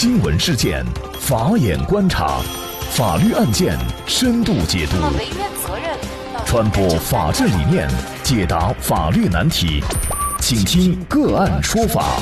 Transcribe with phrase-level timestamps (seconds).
[0.00, 0.82] 新闻事件，
[1.20, 2.40] 法眼观察，
[2.92, 4.96] 法律案件深度解读，
[6.46, 7.86] 传播法治理念，
[8.22, 9.84] 解答法律难题，
[10.40, 12.18] 请听个案说法。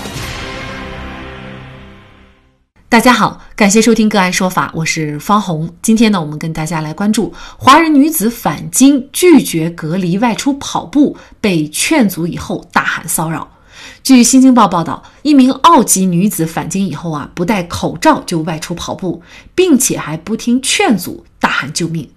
[2.89, 5.73] 大家好，感谢收听个案说法，我是方红。
[5.81, 13.47] 今天呢，我们跟大家来关注华人女子返京拒绝隔离外出跑步，被劝阻以后大喊骚扰。
[14.03, 19.23] 据《新京报》报道，一名澳籍女子返京以后啊，不戴口罩就外出跑步，
[19.55, 22.09] 并且还不听劝阻，大喊救命。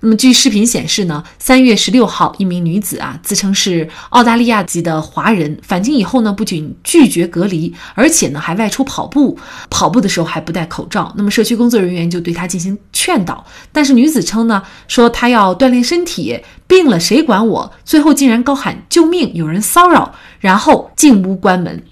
[0.00, 9.38] 那么，据视频显示呢，三月十六号，一名女子啊，自称是澳大利亚籍的华人，返京以后呢，不仅拒绝隔离，而且呢，还外出跑步，
[9.70, 11.10] 跑步的时候还不戴口罩。
[11.16, 17.72] 那么，社区工作人员就对她进行劝导，但是女子称呢，说她要锻炼身体，病了谁管我？
[17.82, 21.82] 最后竟然高喊救命，有人骚扰，然后进屋关门。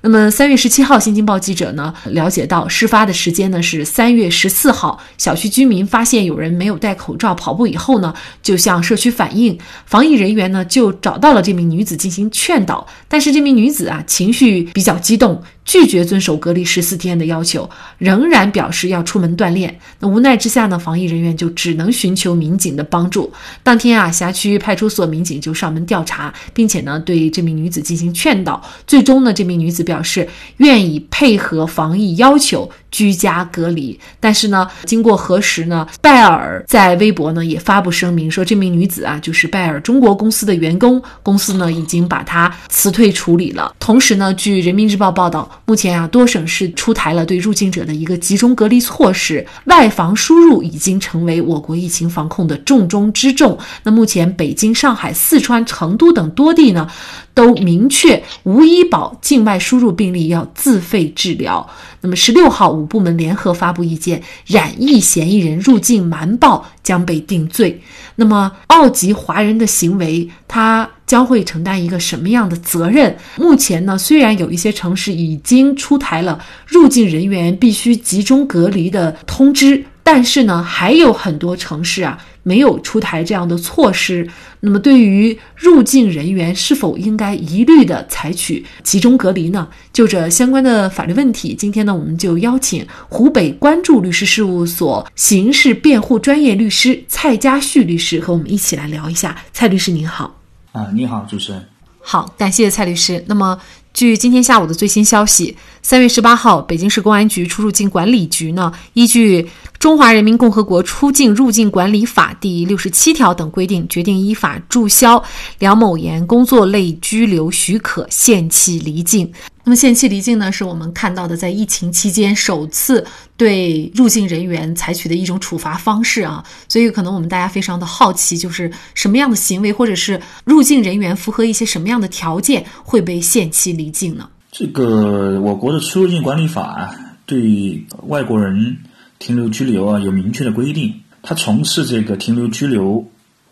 [0.00, 4.98] 那么三月十七号，新京报记者呢了解到，事发的时间呢是三月十四号。
[5.16, 8.12] 小区居民发现有人没有戴口罩跑步以后呢，
[8.42, 15.40] 就向社区反映，防疫人员呢就找到了这名女子进行劝导，但是这名女子啊情绪比较激动。
[15.64, 19.78] 拒绝遵守隔离十四天的要求，仍然表示要出门锻炼。
[20.00, 23.32] 那无奈之下呢，防疫人员就只能寻求民警的帮助。
[23.62, 28.60] 当天啊，辖区派出所民警就上门调查，并且呢对这名女子进行劝导。
[28.86, 32.68] 最终呢，这名女子表示愿意配合防疫要求。
[32.90, 43.74] 居家隔离，但是呢，经过核实呢，拜耳在微博呢也发布声明说，这名女子啊就是拜耳中国公司的员工，公司呢已经把她辞退处理了。
[43.78, 53.58] 同时呢，据人民日报报道，目前啊多省市出台了对入境者的一个集中隔离措施，外防输入已经成为我国疫情防控的重中之重。
[53.84, 56.88] 那目前北京、上海、四川、成都等多地呢。
[57.32, 61.66] 都明确无医保境外输入病例要自费治疗。
[62.02, 67.80] 那么十六号，五部门联合发布意见，染疫嫌疑人入境瞒报将被定罪。
[68.16, 73.14] 那么澳籍华人的行为，他将会承担一个什么样的责任？
[73.36, 79.84] 目前呢，虽然有一些城市已经出台了入境人员必须集中隔离的通知。
[80.12, 84.28] 但是呢，还有很多城市啊没有出台这样的措施。
[84.58, 89.68] 那么，对于入境人员是否应该一律的采取集中隔离呢？
[89.92, 99.36] 就这相关的法律问题，今天呢，我们就邀请湖北关注律师事务所刑事辩护专业律师蔡家旭律师和我们一起来聊一下。
[99.52, 100.40] 蔡律师您好。
[100.72, 101.64] 啊，你好，主持人。
[102.00, 103.24] 好，感谢蔡律师。
[103.28, 103.56] 那么。
[104.00, 109.42] 据今天下午的最新消息，三月十八号，北京市公安局出入境管理局呢，依据
[109.78, 115.22] 《中华人民共和国出境入境管理法》第六十七条等规定，决定依法注销
[115.58, 119.30] 梁某岩工作类居留许可，限期离境。
[119.62, 123.06] 那么限期离境呢，是我们看到的在疫情期间首次
[123.36, 126.42] 对入境人员采取的一种处罚方式啊。
[126.66, 134.28] 所以可能我们大家非常的好奇，就是什么样的行为或者是入境人员符合一些什么样的条件会被限期离境呢？
[134.50, 136.94] 这个我国的出入境管理法
[137.26, 138.78] 对外国人
[139.18, 143.06] 停留居留啊有明确的规定，他从事这个停留居留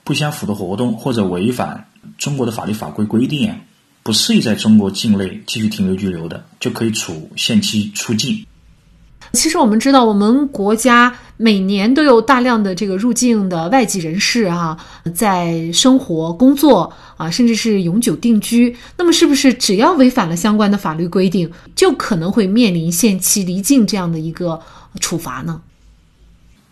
[0.04, 3.54] 不相符的活动或者违反中国的法律法规规定。
[4.00, 8.46] 不适宜在中国境内继续停留居留的，就可以处限期出境。
[9.34, 14.76] 其实我们知道，我们国家每年都有大量的这个入境的外籍人士啊，
[15.14, 18.76] 在生活、工作啊，甚至是永久定居。
[18.98, 24.60] 那么，是不是只要违反了相关的法律规定，就可能会面临限期离境这样的一个
[25.00, 25.62] 处罚呢？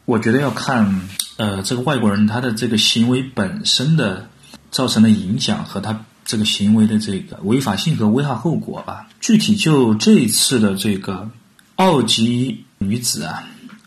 [0.04, 1.00] 我觉得要看，
[1.38, 4.28] 呃，这个外国人他的这个行为本身的
[4.70, 6.04] 造成的影响和他。
[6.28, 9.06] 这个行为的这个违法性和危害后果吧。
[9.20, 11.30] 具体就这一次的这个
[11.76, 13.44] 澳籍女子啊，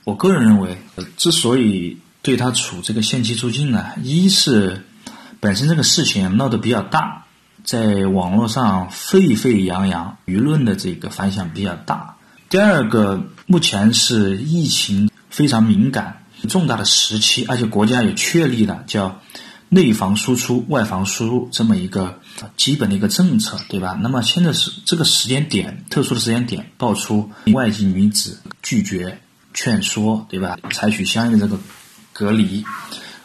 [0.10, 0.76] 我个人认为，
[1.18, 4.84] 之所以对他处这个限期出境呢，一是
[5.40, 7.26] 本身这个事情闹得比较大，
[7.64, 12.18] 在网络上沸沸扬扬，舆论的这个反响比较大；
[12.50, 19.22] 第二个，目前是疫情非常敏感、重大的时期，而且国家也确立了叫。
[19.72, 22.20] 内防输出、外防输入这么一个
[22.58, 23.96] 基本的一个政策，对吧？
[24.02, 29.22] 那么现在是这个时间点，特殊的时间点，爆出外籍女子拒绝
[29.62, 30.58] 劝说，对吧？
[30.72, 31.60] 采取相应的这个
[32.14, 32.64] 隔离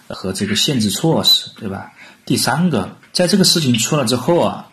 [0.08, 1.92] 和这个限制措施，对吧？
[2.26, 4.66] 第三个，在这个事情出了之后啊，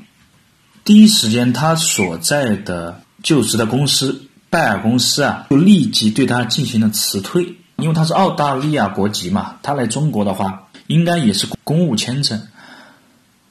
[0.83, 10.67] 第一时间他所在的就职的公司拜耳公司啊，就立即对他进行了辞退，因为他是澳大利亚国籍嘛，他来中国的话。
[10.87, 12.47] 应该也是公务签证，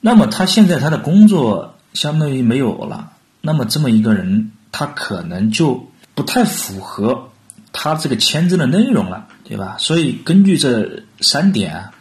[0.00, 7.29] 那么他现在他的工作相当于没有了，那么这么一个人，他可能就不太符合
[7.82, 9.76] 他这个签证的内容了，对吧？
[9.78, 11.92] 所以根据这三点啊，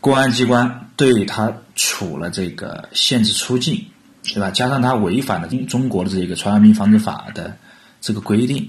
[0.00, 3.84] 公安机关对他处了这个限制出境，
[4.24, 4.50] 对吧？
[4.50, 7.56] 加上他违反了中国的这个传染病防治法的
[8.00, 8.68] 这个规定。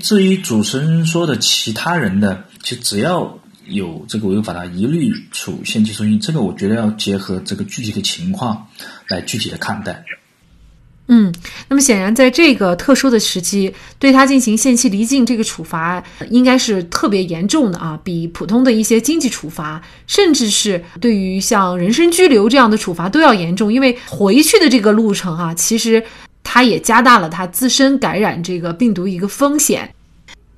[0.00, 6.18] 至于主持人说的其他人的，就只要有这个违法的，一律处限期出境。
[6.18, 8.68] 这个我觉得要结合这个具体的情况
[9.08, 10.02] 来具体的看待。
[11.06, 11.30] 嗯，
[11.68, 23.70] 那么显然，在这个特殊的时期，对他进行限期离境这个处罚，应该是特别严重的啊，比普通的一些经济处罚，甚至是对于像人身拘留这样的处罚都要严重。
[23.70, 26.02] 因为回去的这个路程啊，其实
[26.42, 29.94] 他也加大了他自身感染这个病毒一个风险。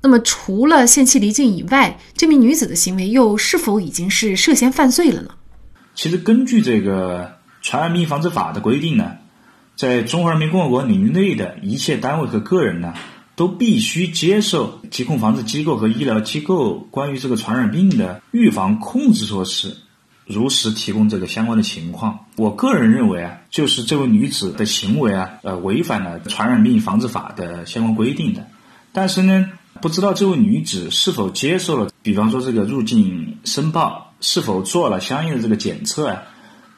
[0.01, 5.31] 那么，除了限期离境以外，这名女子的行为又是否已经是涉嫌犯罪了呢？
[5.93, 9.11] 其实，根据这个传染病防治法的规定呢。
[9.77, 12.95] 在中华人民共和国领域内的一切单位和个人呢，
[13.35, 19.77] 都必须接受疾控防治机构和医疗机构关于这个传染病的预防控制措施，
[20.25, 22.25] 如实提供这个相关的情况。
[22.37, 28.47] 我个人认为啊，就是这位女子的行为啊，呃，违反了传染病防治法的相关规定的。
[28.91, 36.23] 但是呢，不知道这位女子是否接受了，比方说这个入境申报，是否做了相应的这个检测啊？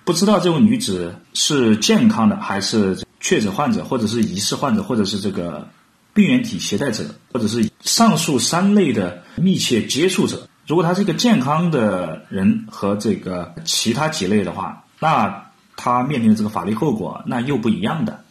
[0.03, 5.67] 不知道这位女子是健康的还是确诊患者，或者是疑似患者，或者是这个
[6.13, 10.47] 病原体携带者，或者是上述三类的密切接触者。
[10.67, 18.23] 如果他是一个健康的人和这个其他几类的话，那他面临的这个法律后果那又不一样的。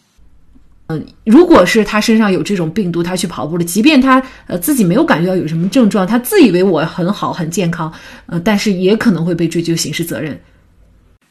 [0.89, 7.93] 嗯，如果是他身上有这种病毒，他去跑步了，即便他呃自己没有感觉到有什么症状，他自以为我很好很健康，
[8.27, 10.41] 呃，但是也可能会被追究刑事责任。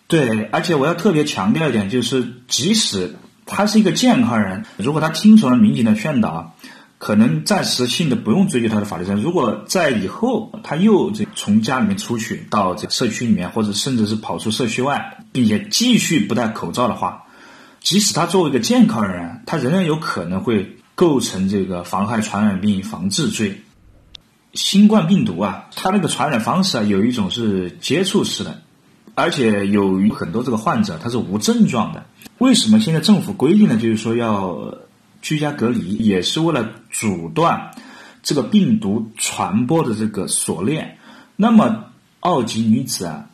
[0.07, 3.15] 对，而且我要特别强调一点，就是即使
[3.45, 6.56] 他是一个健康人，如果他听从了民警的劝导，
[6.98, 9.21] 可能暂时性的不用追究他的法律责任。
[9.21, 17.25] 如果在以后他又这从家里面出去到这个社区里面，或者甚至是跑出社区外，并且继续不戴口罩的话，
[17.81, 23.62] 即使他作为一个健康人，他仍然有可能会构成这个妨害传染病防治罪。
[24.54, 28.62] 新冠病毒啊，它那个传染方式啊，有一种是接触式的。
[29.17, 32.05] 而且有很多这个患者他是无症状的，
[32.37, 34.77] 为什么现在政府规定的就是说要
[35.23, 37.71] 居家隔离，也是为了阻断
[38.21, 40.99] 这个病毒传播的这个锁链。
[41.35, 41.85] 那么
[42.19, 43.25] 奥籍女子啊，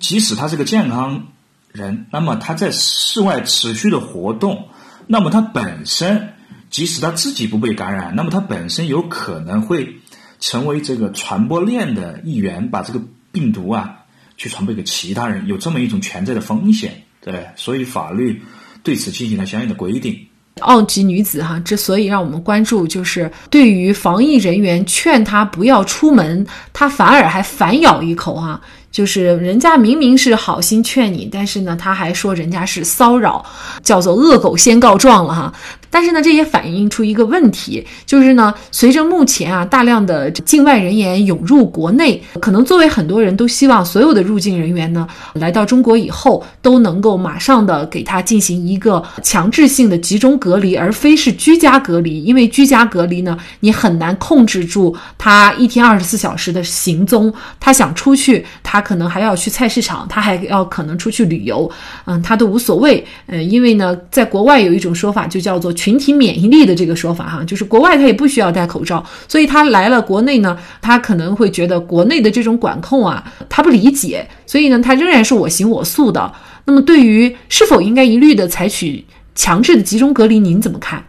[0.00, 1.28] 即使她是个健康
[1.70, 4.66] 人，那么她在室外持续的活动，
[5.06, 6.34] 那么她本身
[6.68, 10.00] 即使她自己不被感染，那么她本身有可能会
[10.40, 13.00] 成为这个传播链的一员，把这个
[13.30, 13.97] 病毒啊。
[14.38, 18.40] 去传播给其他人，有这么一种潜在的风险，对，所以法律
[18.82, 20.18] 对此进行了相应的规定。
[20.60, 28.60] 奥籍女子哈之所以让我们关注，就是对于防疫人员劝她不要出门，她反而还反咬一口哈。
[28.98, 33.46] 就是人家明明是好心劝你，但是呢，他还说人家是骚扰，
[33.80, 35.54] 叫做恶狗先告状了哈。
[35.88, 58.87] 但是呢，这也反映出一个问题，就是呢，随着目前啊大量的境外人员涌入国内，可能作为很多人都希望所有的入境人员呢来到中国以后都能够马上的给他进行一个强制性的集中隔离，而非是居家隔离，因为居家隔离呢，你很难控制住他一天二十四小时的行踪，他想出去他。
[58.88, 61.70] 可能还要去菜市场，他还要可能出去旅游，
[62.06, 76.32] 嗯，他都无所谓，嗯，因为呢，在国外有一种说法，就叫做群体免疫力的这个说法哈，就是国外他也不需要戴口罩，所以他来了国内呢，他可能会觉得国内的这种管控啊，他不理解，所以呢，他仍然是我行我素的。
[76.64, 79.04] 那么，对于是否应该一律的采取
[79.34, 81.04] 强制的集中隔离，您怎么看？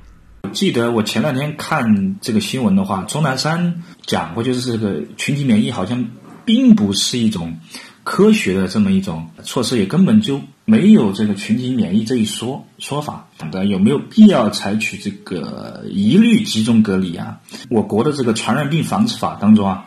[0.51, 6.05] 记得我前两天看这个新闻的话，钟南山讲过，就是这个群体免疫好像。
[6.49, 7.59] 并不是一种
[8.03, 13.27] 科学的这么一种措施，也根本就没有这个群体免疫这一说说法。
[13.51, 17.39] 的有没有必要采取这个一律集中隔离啊？
[17.69, 19.85] 我国的这个传染病防治法当中啊，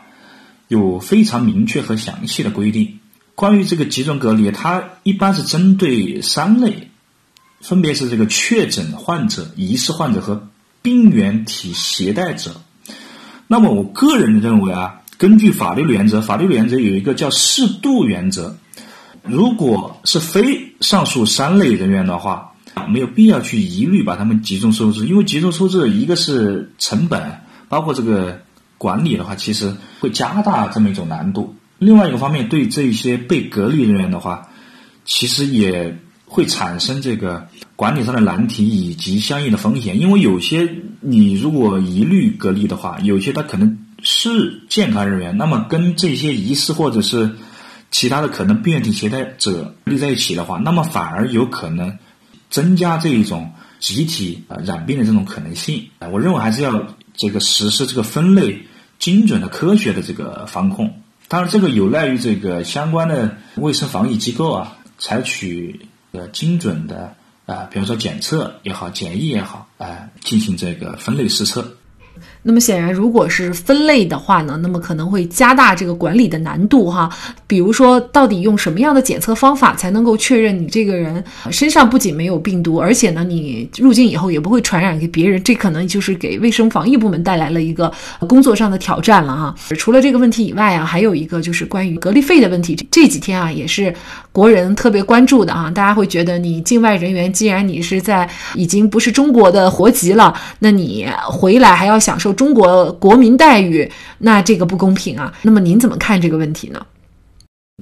[0.69, 2.99] 有非常明确和详细的规定。
[3.35, 6.91] 关于这个集中隔离，它一般是针对三类，
[7.59, 10.47] 分别是这个确诊患者、疑似患者和
[10.81, 12.61] 病原体携带者。
[13.47, 15.01] 那么，我个人认为啊。
[15.23, 18.57] 根据法律原则，法律原则有一个叫适度原则。
[19.23, 22.55] 如果是非上述三类人员的话，
[22.89, 27.39] 没有必要去一律把他们集中收治，因为集中收治一个是成本，
[27.69, 28.41] 包括这个
[28.77, 31.55] 管理的话，其实会加大这么一种难度。
[31.79, 34.49] 另外一个方面，对这些被隔离人员的话，
[35.05, 40.01] 其实也会产生这个管理上的难题以及相应的风险。
[40.01, 47.37] 因为有些你如果一律隔离的话，有些他可能是健康人员，那么跟这些疑似或者是
[47.89, 51.97] 其他的可能病原体携带者立在一起的话，那么反而有可能
[52.49, 56.09] 增加这一种集体啊染病的这种可能性啊。
[56.09, 58.63] 我认为还是要这个实施这个分类
[58.99, 61.01] 精准的科学的这个防控。
[61.29, 71.77] 当然，这个有赖于这个相关的卫生防疫机构啊，采取呃精准的啊，比如说检测也好，检疫也好，啊，进行这个分类施测。
[72.45, 77.09] 那么显然，如果是分类的话呢，那么可能会加大这个管理的难度哈。
[77.47, 85.41] 比如说，到底用什么样的检测方法才能够确认你这个人身上不仅没有病毒，而且呢，你入境以后也不会传染给别人？
[85.41, 87.89] 这可能就是给卫生防疫部门带来了一个
[88.27, 89.55] 工作上的挑战了哈。
[89.77, 92.75] 除了这个问题以外啊，还有一个就是关于隔离费的问题。
[92.91, 93.95] 这几天啊，也是
[94.33, 95.71] 国人特别关注的啊。
[95.71, 102.32] 大家会觉得，你境外人员既然你是在已经不是中国的国籍了，那你回来还要享受。
[102.33, 105.33] 中国国民待遇，那这个不公平啊！
[105.41, 106.85] 那么您怎么看这个问题呢？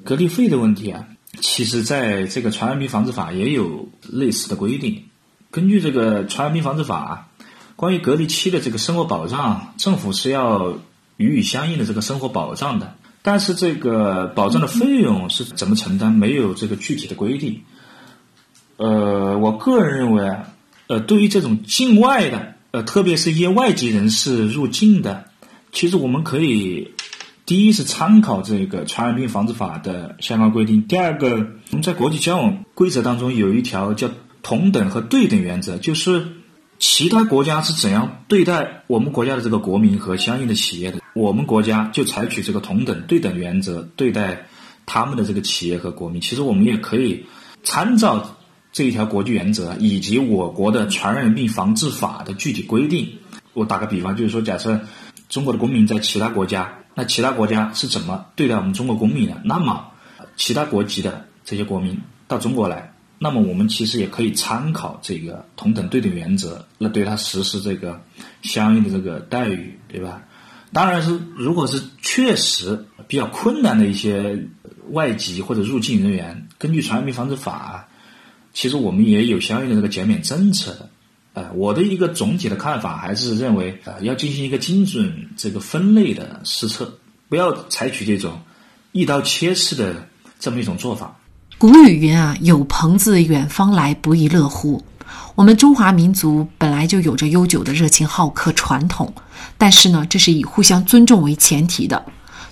[0.04, 1.06] 隔离费的问题啊，
[1.40, 5.04] 其实在这个传染病防治法也有类似的规定。
[5.52, 7.30] 根据这个传染病防治法，
[7.76, 10.78] 关于隔离期的这个生活保障，政府是要
[11.18, 12.96] 予以相应的这个生活保障的。
[13.22, 17.62] 但是这个保障的费用是怎么承担，没有这个具体的规定。
[18.78, 20.48] 呃，我个人认为啊，
[20.88, 22.51] 呃，对于这种境外的。
[22.72, 25.26] 呃，特别是一些外籍人士入境的，
[25.74, 26.94] 其实我们可以，
[27.46, 31.32] 第一是参考这个传染病防治法的相关规定，第二个，
[31.72, 34.10] 我们在国际交往规则当中有一条叫
[34.42, 36.28] 同等和对等原则，就是
[36.80, 44.48] 其他国家是怎样对待我们国家的这个国民和相应的企业的，我们国家就采取这个同等对等原则对待
[44.86, 46.22] 他们的这个企业和国民。
[46.22, 47.26] 其实我们也可以
[47.64, 48.38] 参照。
[48.72, 53.18] 这一条国际原则以及我国的传染病防治法的具体规定，
[53.54, 54.80] 我打个比方，就是说，假设
[55.28, 59.42] 中国的公民在其他国家，那其他国家是怎么对待我们中国公民的？
[59.44, 59.88] 那么，
[60.38, 62.00] 其他国籍的这些国民
[62.30, 68.02] 到中国来，那么我们其实也可以参考这个同等对等原则，那对他实施这个
[68.42, 70.22] 相应的这个待遇，对吧？
[70.72, 74.48] 当然是，如果是确实比较困难的一些
[74.92, 77.90] 外籍或者入境人员，根据传染病防治法。
[78.54, 80.90] 其实我们也有相应的这个减免政策的，
[81.34, 86.98] 呃，我的一个总体的看法还是认为，呃，要进行一个精准这个分类的施策，
[87.30, 88.40] 不要采取这种
[88.92, 90.08] 一刀切式的
[90.40, 91.18] 这么一种做法。
[91.58, 94.84] 古语云啊，有朋自远方来，不亦乐乎？
[95.36, 99.14] 我们中华民族本来就有着悠久的热情好客传统，
[99.58, 102.04] 但是呢，这是以互相尊重为前提的。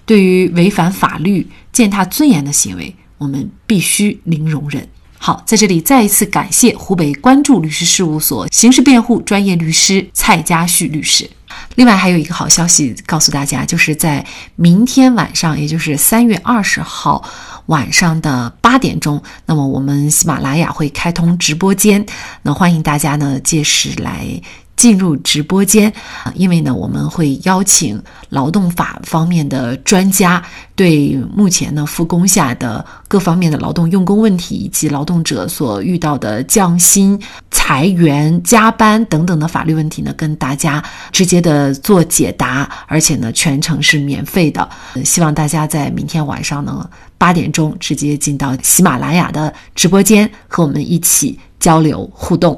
[0.06, 4.88] 对于违反法律、践踏尊严的行为，我们必须零容忍。
[5.21, 11.29] 好，在这里再一次感谢湖北关注律师事务所刑事辩护专业律师蔡家旭律师。
[11.75, 17.27] 另外还有一个好消息告诉大家，就是在明天晚上，也就是三月二十号
[17.65, 22.05] 晚上的八点钟，那么我们喜马拉雅会开通直播间，
[22.43, 24.41] 那欢迎大家呢届时来。
[24.79, 25.91] 进入直播间，
[26.36, 30.41] 因为呢，我们会邀请劳动法方面的专家，
[30.74, 37.21] 对目前呢复工下的各方面的劳动用工问题，以及劳动者所遇到的降薪、
[37.51, 40.81] 裁员、加班等等的法律问题呢，跟大家
[41.12, 44.69] 直接的做解答，而且呢，全程是免费的。
[45.03, 52.57] 希望大家在明天晚上呢八点钟直接进到喜马拉雅的直播间，和我们一起交流互动。